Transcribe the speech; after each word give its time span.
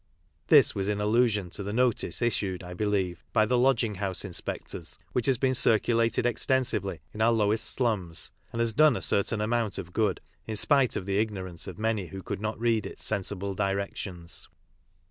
This 0.47 0.73
was 0.73 0.87
in 0.87 0.99
allusion 0.99 1.51
to 1.51 1.61
the 1.61 1.71
notice 1.73 2.23
issued, 2.23 2.63
I 2.63 2.73
believe, 2.73 3.23
by 3.33 3.45
the 3.45 3.59
lodging 3.59 3.93
house 3.93 4.25
inspectors, 4.25 4.97
which 5.11 5.27
has 5.27 5.37
been 5.37 5.53
circulated 5.53 6.25
extensively 6.25 7.01
in 7.13 7.21
our 7.21 7.31
lowest 7.31 7.65
slums, 7.65 8.31
and 8.51 8.59
has 8.61 8.73
done 8.73 8.97
a 8.97 9.01
certain 9.03 9.41
amount 9.41 9.77
of 9.77 9.93
good, 9.93 10.19
in 10.47 10.55
spite 10.57 10.95
of 10.95 11.05
the 11.05 11.19
ignorance 11.19 11.67
of 11.67 11.77
many 11.77 12.07
who 12.07 12.23
could 12.23 12.41
not 12.41 12.59
read 12.59 12.87
its 12.87 13.03
sensible 13.05 13.53
directions. 13.53 14.49